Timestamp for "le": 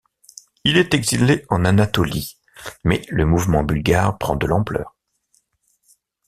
3.09-3.23